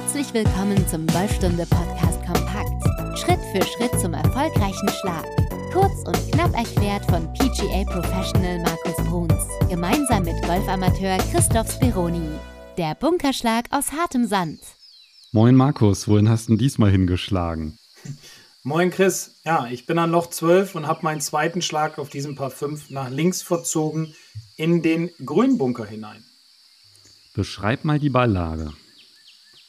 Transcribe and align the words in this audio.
Herzlich 0.00 0.32
willkommen 0.32 0.88
zum 0.88 1.06
Golfstunde 1.08 1.66
Podcast 1.66 2.24
Kompakt. 2.24 3.18
Schritt 3.18 3.38
für 3.52 3.62
Schritt 3.62 4.00
zum 4.00 4.14
erfolgreichen 4.14 4.88
Schlag. 4.88 5.26
Kurz 5.74 5.92
und 6.06 6.32
knapp 6.32 6.54
erklärt 6.54 7.04
von 7.04 7.30
PGA 7.34 7.84
Professional 7.84 8.62
Markus 8.62 8.96
Bruns. 9.06 9.44
Gemeinsam 9.68 10.22
mit 10.22 10.40
Golfamateur 10.46 11.18
Christoph 11.30 11.70
Speroni. 11.70 12.30
Der 12.78 12.94
Bunkerschlag 12.94 13.66
aus 13.70 13.92
hartem 13.92 14.26
Sand. 14.26 14.60
Moin 15.32 15.54
Markus, 15.54 16.08
wohin 16.08 16.30
hast 16.30 16.48
du 16.48 16.56
diesmal 16.56 16.90
hingeschlagen? 16.90 17.76
Moin 18.62 18.90
Chris, 18.90 19.42
ja, 19.44 19.66
ich 19.70 19.84
bin 19.84 19.98
an 19.98 20.10
Loch 20.10 20.30
12 20.30 20.76
und 20.76 20.86
habe 20.86 21.00
meinen 21.02 21.20
zweiten 21.20 21.60
Schlag 21.60 21.98
auf 21.98 22.08
diesem 22.08 22.36
Paar 22.36 22.50
5 22.50 22.88
nach 22.88 23.10
links 23.10 23.42
verzogen 23.42 24.14
in 24.56 24.80
den 24.80 25.10
Grünbunker 25.22 25.84
hinein. 25.84 26.24
Beschreib 27.34 27.84
mal 27.84 27.98
die 27.98 28.10
Balllage. 28.10 28.72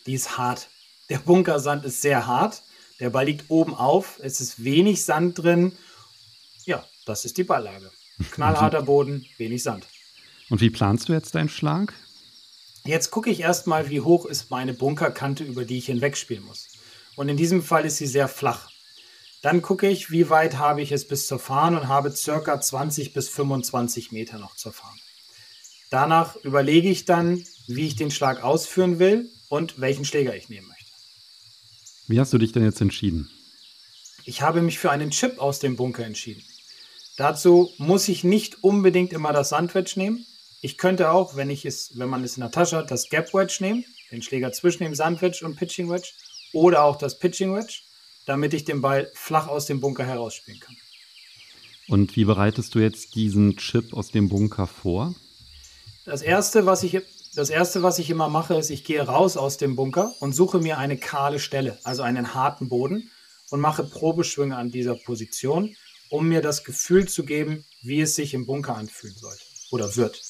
Die 0.05 0.13
ist 0.13 0.37
hart. 0.37 0.69
Der 1.09 1.19
Bunkersand 1.19 1.85
ist 1.85 2.01
sehr 2.01 2.27
hart. 2.27 2.63
Der 2.99 3.09
Ball 3.09 3.25
liegt 3.25 3.49
oben 3.49 3.73
auf. 3.73 4.19
Es 4.21 4.41
ist 4.41 4.63
wenig 4.63 5.03
Sand 5.03 5.39
drin. 5.39 5.77
Ja, 6.65 6.85
das 7.05 7.25
ist 7.25 7.37
die 7.37 7.43
Balllage. 7.43 7.91
Knallharter 8.31 8.83
Boden, 8.83 9.25
wenig 9.37 9.63
Sand. 9.63 9.87
Und 10.49 10.61
wie 10.61 10.69
planst 10.69 11.09
du 11.09 11.13
jetzt 11.13 11.33
deinen 11.33 11.49
Schlag? 11.49 11.93
Jetzt 12.83 13.11
gucke 13.11 13.29
ich 13.29 13.39
erstmal, 13.39 13.89
wie 13.89 14.01
hoch 14.01 14.25
ist 14.25 14.49
meine 14.49 14.73
Bunkerkante, 14.73 15.43
über 15.43 15.65
die 15.65 15.77
ich 15.77 15.85
hinwegspielen 15.87 16.43
muss. 16.43 16.67
Und 17.15 17.29
in 17.29 17.37
diesem 17.37 17.61
Fall 17.61 17.85
ist 17.85 17.97
sie 17.97 18.07
sehr 18.07 18.27
flach. 18.27 18.69
Dann 19.41 19.61
gucke 19.61 19.87
ich, 19.87 20.11
wie 20.11 20.29
weit 20.29 20.57
habe 20.57 20.81
ich 20.81 20.91
es 20.91 21.07
bis 21.07 21.27
zur 21.27 21.39
Fahne 21.39 21.81
und 21.81 21.87
habe 21.87 22.11
circa 22.11 22.59
20 22.59 23.13
bis 23.13 23.29
25 23.29 24.11
Meter 24.11 24.37
noch 24.37 24.55
zur 24.55 24.73
Fahne. 24.73 24.99
Danach 25.89 26.35
überlege 26.37 26.89
ich 26.89 27.05
dann, 27.05 27.43
wie 27.67 27.87
ich 27.87 27.95
den 27.95 28.11
Schlag 28.11 28.43
ausführen 28.43 28.99
will 28.99 29.29
und 29.49 29.79
welchen 29.79 30.05
Schläger 30.05 30.35
ich 30.35 30.49
nehmen 30.49 30.67
möchte. 30.67 30.91
Wie 32.07 32.19
hast 32.19 32.33
du 32.33 32.37
dich 32.37 32.51
denn 32.51 32.63
jetzt 32.63 32.81
entschieden? 32.81 33.29
Ich 34.25 34.41
habe 34.41 34.61
mich 34.61 34.79
für 34.79 34.91
einen 34.91 35.11
Chip 35.11 35.39
aus 35.39 35.59
dem 35.59 35.75
Bunker 35.75 36.05
entschieden. 36.05 36.43
Dazu 37.17 37.71
muss 37.77 38.07
ich 38.07 38.23
nicht 38.23 38.63
unbedingt 38.63 39.13
immer 39.13 39.33
das 39.33 39.49
Sandwedge 39.49 39.99
nehmen. 39.99 40.25
Ich 40.61 40.77
könnte 40.77 41.11
auch, 41.11 41.35
wenn 41.35 41.49
ich 41.49 41.65
es, 41.65 41.91
wenn 41.95 42.09
man 42.09 42.23
es 42.23 42.37
in 42.37 42.41
der 42.41 42.51
Tasche 42.51 42.77
hat, 42.77 42.91
das 42.91 43.09
Gap 43.09 43.33
Wedge 43.33 43.57
nehmen, 43.61 43.85
den 44.11 44.21
Schläger 44.21 44.51
zwischen 44.51 44.83
dem 44.83 44.95
Sandwedge 44.95 45.45
und 45.45 45.55
Pitching 45.55 45.89
Wedge 45.89 46.09
oder 46.53 46.83
auch 46.83 46.97
das 46.97 47.17
Pitching 47.17 47.55
Wedge, 47.55 47.81
damit 48.25 48.53
ich 48.53 48.63
den 48.63 48.81
Ball 48.81 49.11
flach 49.13 49.47
aus 49.47 49.65
dem 49.65 49.81
Bunker 49.81 50.05
herausspielen 50.05 50.59
kann. 50.59 50.75
Und 51.87 52.15
wie 52.15 52.25
bereitest 52.25 52.75
du 52.75 52.79
jetzt 52.79 53.15
diesen 53.15 53.57
Chip 53.57 53.93
aus 53.93 54.11
dem 54.11 54.29
Bunker 54.29 54.67
vor? 54.67 55.15
Das 56.05 56.21
erste, 56.21 56.65
was 56.65 56.83
ich, 56.83 57.01
das 57.33 57.49
erste, 57.49 57.81
was 57.81 57.99
ich 57.99 58.09
immer 58.09 58.29
mache, 58.29 58.55
ist, 58.55 58.69
ich 58.69 58.83
gehe 58.83 59.01
raus 59.01 59.37
aus 59.37 59.57
dem 59.57 59.75
Bunker 59.75 60.13
und 60.19 60.33
suche 60.33 60.59
mir 60.59 60.77
eine 60.77 60.97
kahle 60.97 61.39
Stelle, 61.39 61.77
also 61.83 62.03
einen 62.03 62.33
harten 62.33 62.67
Boden 62.67 63.09
und 63.49 63.61
mache 63.61 63.83
Probeschwünge 63.83 64.55
an 64.55 64.71
dieser 64.71 64.95
Position, 64.95 65.75
um 66.09 66.27
mir 66.27 66.41
das 66.41 66.63
Gefühl 66.63 67.07
zu 67.07 67.23
geben, 67.23 67.65
wie 67.81 68.01
es 68.01 68.15
sich 68.15 68.33
im 68.33 68.45
Bunker 68.45 68.75
anfühlen 68.75 69.15
sollte 69.15 69.43
oder 69.71 69.95
wird. 69.95 70.21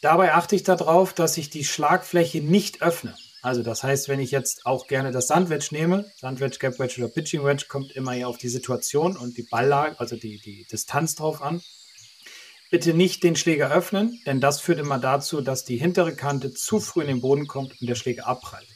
Dabei 0.00 0.34
achte 0.34 0.54
ich 0.54 0.62
darauf, 0.62 1.12
dass 1.12 1.36
ich 1.36 1.50
die 1.50 1.64
Schlagfläche 1.64 2.40
nicht 2.40 2.82
öffne. 2.82 3.16
Also 3.42 3.62
das 3.62 3.82
heißt, 3.82 4.08
wenn 4.08 4.20
ich 4.20 4.30
jetzt 4.30 4.66
auch 4.66 4.86
gerne 4.86 5.10
das 5.10 5.28
Sandwedge 5.28 5.68
nehme, 5.72 6.10
Sandwedge, 6.20 6.58
Gap 6.58 6.78
Wedge 6.78 6.96
oder 6.98 7.08
Pitching 7.08 7.44
Wedge, 7.44 7.66
kommt 7.68 7.92
immer 7.92 8.12
ja 8.12 8.26
auf 8.26 8.38
die 8.38 8.48
Situation 8.48 9.16
und 9.16 9.36
die 9.36 9.46
Balllage, 9.50 9.98
also 9.98 10.16
die, 10.16 10.40
die 10.40 10.66
Distanz 10.70 11.14
drauf 11.14 11.42
an. 11.42 11.62
Bitte 12.70 12.94
nicht 12.94 13.22
den 13.22 13.36
Schläger 13.36 13.70
öffnen, 13.70 14.20
denn 14.26 14.40
das 14.40 14.60
führt 14.60 14.80
immer 14.80 14.98
dazu, 14.98 15.40
dass 15.40 15.64
die 15.64 15.76
hintere 15.76 16.16
Kante 16.16 16.52
zu 16.52 16.80
früh 16.80 17.02
in 17.02 17.06
den 17.06 17.20
Boden 17.20 17.46
kommt 17.46 17.80
und 17.80 17.86
der 17.88 17.94
Schläger 17.94 18.26
abprallt. 18.26 18.66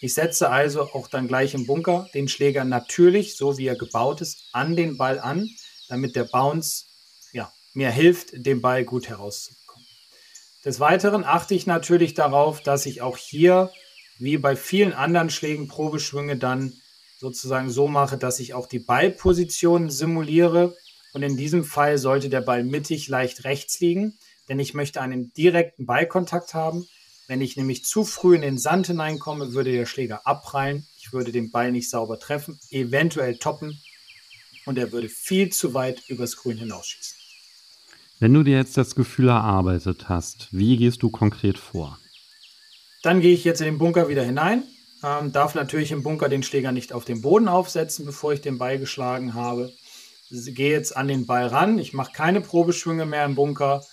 Ich 0.00 0.14
setze 0.14 0.50
also 0.50 0.82
auch 0.92 1.08
dann 1.08 1.28
gleich 1.28 1.54
im 1.54 1.66
Bunker 1.66 2.08
den 2.14 2.28
Schläger 2.28 2.64
natürlich, 2.64 3.36
so 3.36 3.58
wie 3.58 3.66
er 3.66 3.76
gebaut 3.76 4.20
ist, 4.20 4.48
an 4.52 4.76
den 4.76 4.96
Ball 4.96 5.18
an, 5.18 5.48
damit 5.88 6.16
der 6.16 6.24
Bounce 6.24 6.86
ja, 7.32 7.52
mir 7.74 7.90
hilft, 7.90 8.30
den 8.32 8.60
Ball 8.60 8.84
gut 8.84 9.08
herauszubekommen. 9.08 9.86
Des 10.64 10.80
Weiteren 10.80 11.24
achte 11.24 11.54
ich 11.54 11.66
natürlich 11.66 12.14
darauf, 12.14 12.60
dass 12.60 12.86
ich 12.86 13.02
auch 13.02 13.16
hier, 13.16 13.70
wie 14.18 14.36
bei 14.36 14.56
vielen 14.56 14.92
anderen 14.92 15.30
Schlägen, 15.30 15.68
Probeschwünge 15.68 16.36
dann 16.36 16.74
sozusagen 17.18 17.70
so 17.70 17.88
mache, 17.88 18.18
dass 18.18 18.38
ich 18.38 18.54
auch 18.54 18.66
die 18.66 18.78
Ballposition 18.78 19.90
simuliere, 19.90 20.76
und 21.12 21.22
in 21.22 21.36
diesem 21.36 21.64
Fall 21.64 21.98
sollte 21.98 22.28
der 22.28 22.40
Ball 22.40 22.64
mittig 22.64 23.08
leicht 23.08 23.44
rechts 23.44 23.80
liegen, 23.80 24.18
denn 24.48 24.58
ich 24.58 24.74
möchte 24.74 25.00
einen 25.00 25.32
direkten 25.32 25.86
Ballkontakt 25.86 26.54
haben. 26.54 26.86
Wenn 27.26 27.40
ich 27.40 27.56
nämlich 27.56 27.84
zu 27.84 28.04
früh 28.04 28.34
in 28.34 28.42
den 28.42 28.58
Sand 28.58 28.86
hineinkomme, 28.86 29.52
würde 29.52 29.72
der 29.72 29.86
Schläger 29.86 30.26
abprallen. 30.26 30.86
Ich 30.98 31.12
würde 31.12 31.32
den 31.32 31.50
Ball 31.50 31.72
nicht 31.72 31.90
sauber 31.90 32.18
treffen, 32.18 32.58
eventuell 32.70 33.36
toppen 33.36 33.78
und 34.66 34.78
er 34.78 34.92
würde 34.92 35.08
viel 35.08 35.50
zu 35.50 35.74
weit 35.74 36.02
übers 36.08 36.36
Grün 36.36 36.58
hinausschießen. 36.58 37.16
Wenn 38.20 38.34
du 38.34 38.42
dir 38.42 38.56
jetzt 38.56 38.76
das 38.76 38.94
Gefühl 38.94 39.28
erarbeitet 39.28 40.08
hast, 40.08 40.48
wie 40.50 40.76
gehst 40.76 41.02
du 41.02 41.10
konkret 41.10 41.56
vor? 41.56 41.98
Dann 43.02 43.20
gehe 43.20 43.32
ich 43.32 43.44
jetzt 43.44 43.60
in 43.60 43.66
den 43.66 43.78
Bunker 43.78 44.08
wieder 44.08 44.24
hinein, 44.24 44.64
ähm, 45.04 45.30
darf 45.30 45.54
natürlich 45.54 45.92
im 45.92 46.02
Bunker 46.02 46.28
den 46.28 46.42
Schläger 46.42 46.72
nicht 46.72 46.92
auf 46.92 47.04
den 47.04 47.22
Boden 47.22 47.46
aufsetzen, 47.46 48.04
bevor 48.04 48.32
ich 48.32 48.40
den 48.40 48.58
Ball 48.58 48.78
geschlagen 48.78 49.34
habe 49.34 49.72
gehe 50.30 50.72
jetzt 50.72 50.96
an 50.96 51.08
den 51.08 51.26
Ball 51.26 51.46
ran, 51.46 51.78
ich 51.78 51.92
mache 51.92 52.12
keine 52.12 52.40
Probeschwünge 52.40 53.06
mehr 53.06 53.24
im 53.24 53.34
Bunker, 53.34 53.84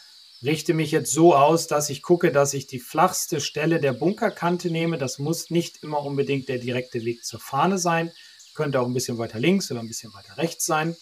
richte 0.44 0.74
mich 0.74 0.92
jetzt 0.92 1.12
so 1.12 1.36
aus, 1.36 1.68
dass 1.68 1.90
ich 1.90 2.02
gucke, 2.02 2.32
dass 2.32 2.54
ich 2.54 2.68
die 2.68 2.80
flachste 2.80 3.42
Stelle 3.42 3.80
der 3.80 3.94
Bunkerkante 3.94 4.70
nehme. 4.70 4.98
Das 4.98 5.18
muss 5.18 5.50
nicht 5.50 5.82
immer 5.84 6.04
unbedingt 6.04 6.50
der 6.50 6.60
direkte 6.60 7.04
Weg 7.04 7.26
zur 7.26 7.40
Fahne 7.40 7.78
sein, 7.78 8.12
könnte 8.54 8.80
auch 8.80 8.86
ein 8.86 8.94
bisschen 8.94 9.18
weiter 9.18 9.40
links 9.40 9.72
oder 9.72 9.80
ein 9.80 9.88
bisschen 9.88 10.14
weiter 10.14 10.38
rechts 10.38 10.66
sein. 10.66 10.96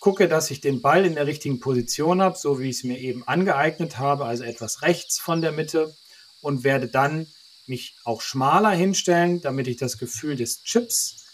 Gucke, 0.00 0.28
dass 0.28 0.50
ich 0.50 0.60
den 0.60 0.82
Ball 0.82 1.06
in 1.06 1.14
der 1.14 1.26
richtigen 1.26 1.58
Position 1.58 2.20
habe, 2.20 2.36
so 2.36 2.60
wie 2.60 2.68
ich 2.68 2.76
es 2.76 2.84
mir 2.84 2.98
eben 2.98 3.26
angeeignet 3.26 3.98
habe, 3.98 4.26
also 4.26 4.44
etwas 4.44 4.82
rechts 4.82 5.18
von 5.18 5.40
der 5.40 5.52
Mitte 5.52 5.94
und 6.42 6.64
werde 6.64 6.88
dann 6.88 7.26
mich 7.66 7.96
auch 8.04 8.20
schmaler 8.20 8.70
hinstellen, 8.70 9.40
damit 9.40 9.66
ich 9.66 9.76
das 9.76 9.98
Gefühl 9.98 10.36
des 10.36 10.62
Chips 10.62 11.24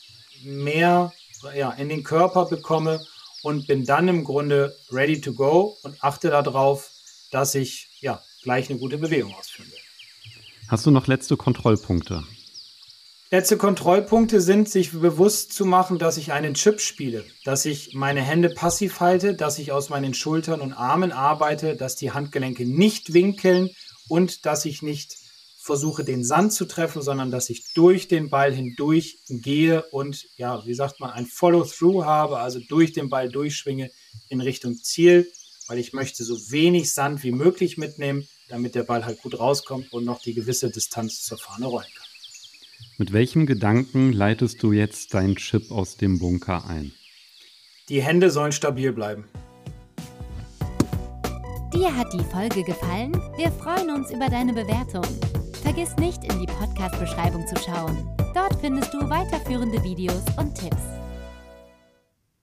mehr 0.42 1.12
ja, 1.54 1.72
in 1.72 1.88
den 1.88 2.04
Körper 2.04 2.46
bekomme 2.46 3.04
und 3.42 3.66
bin 3.66 3.84
dann 3.84 4.08
im 4.08 4.24
Grunde 4.24 4.76
ready 4.90 5.20
to 5.20 5.32
go 5.34 5.76
und 5.82 6.02
achte 6.02 6.30
darauf, 6.30 6.90
dass 7.30 7.54
ich 7.54 7.88
ja 8.00 8.22
gleich 8.42 8.70
eine 8.70 8.78
gute 8.78 8.98
Bewegung 8.98 9.34
ausführen 9.34 9.70
will. 9.70 9.78
Hast 10.68 10.86
du 10.86 10.90
noch 10.90 11.06
letzte 11.06 11.36
Kontrollpunkte? 11.36 12.24
Letzte 13.30 13.56
Kontrollpunkte 13.56 14.42
sind, 14.42 14.68
sich 14.68 14.92
bewusst 14.92 15.54
zu 15.54 15.64
machen, 15.64 15.98
dass 15.98 16.18
ich 16.18 16.32
einen 16.32 16.52
Chip 16.52 16.80
spiele, 16.80 17.24
dass 17.44 17.64
ich 17.64 17.94
meine 17.94 18.20
Hände 18.20 18.50
passiv 18.50 19.00
halte, 19.00 19.34
dass 19.34 19.58
ich 19.58 19.72
aus 19.72 19.88
meinen 19.88 20.12
Schultern 20.12 20.60
und 20.60 20.74
Armen 20.74 21.12
arbeite, 21.12 21.74
dass 21.74 21.96
die 21.96 22.10
Handgelenke 22.10 22.66
nicht 22.66 23.14
winkeln 23.14 23.70
und 24.08 24.44
dass 24.44 24.66
ich 24.66 24.82
nicht 24.82 25.21
versuche, 25.62 26.02
den 26.02 26.24
Sand 26.24 26.52
zu 26.52 26.64
treffen, 26.64 27.02
sondern 27.02 27.30
dass 27.30 27.48
ich 27.48 27.72
durch 27.74 28.08
den 28.08 28.30
Ball 28.30 28.52
hindurch 28.52 29.18
gehe 29.28 29.82
und, 29.90 30.26
ja, 30.36 30.64
wie 30.66 30.74
sagt 30.74 30.98
man, 30.98 31.10
ein 31.10 31.26
Follow-through 31.26 32.04
habe, 32.04 32.38
also 32.38 32.58
durch 32.68 32.92
den 32.92 33.08
Ball 33.08 33.28
durchschwinge 33.28 33.90
in 34.28 34.40
Richtung 34.40 34.76
Ziel, 34.76 35.30
weil 35.68 35.78
ich 35.78 35.92
möchte 35.92 36.24
so 36.24 36.34
wenig 36.50 36.92
Sand 36.92 37.22
wie 37.22 37.30
möglich 37.30 37.78
mitnehmen, 37.78 38.26
damit 38.48 38.74
der 38.74 38.82
Ball 38.82 39.06
halt 39.06 39.22
gut 39.22 39.38
rauskommt 39.38 39.92
und 39.92 40.04
noch 40.04 40.20
die 40.20 40.34
gewisse 40.34 40.68
Distanz 40.68 41.22
zur 41.22 41.38
Fahne 41.38 41.66
rollen 41.66 41.86
kann. 41.94 42.06
Mit 42.98 43.12
welchem 43.12 43.46
Gedanken 43.46 44.12
leitest 44.12 44.62
du 44.62 44.72
jetzt 44.72 45.14
deinen 45.14 45.36
Chip 45.36 45.70
aus 45.70 45.96
dem 45.96 46.18
Bunker 46.18 46.66
ein? 46.66 46.92
Die 47.88 48.02
Hände 48.02 48.30
sollen 48.30 48.52
stabil 48.52 48.92
bleiben. 48.92 49.24
Dir 51.72 51.96
hat 51.96 52.12
die 52.12 52.24
Folge 52.24 52.64
gefallen? 52.64 53.12
Wir 53.36 53.50
freuen 53.50 53.90
uns 53.90 54.10
über 54.10 54.28
deine 54.28 54.52
Bewertung. 54.52 55.04
Vergiss 55.62 55.96
nicht, 55.96 56.24
in 56.24 56.40
die 56.40 56.46
Podcast-Beschreibung 56.46 57.46
zu 57.46 57.54
schauen. 57.56 58.08
Dort 58.34 58.60
findest 58.60 58.92
du 58.92 59.08
weiterführende 59.08 59.82
Videos 59.84 60.22
und 60.36 60.54
Tipps. 60.54 61.01